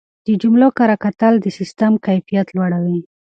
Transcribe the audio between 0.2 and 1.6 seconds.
د جملو کره کتل د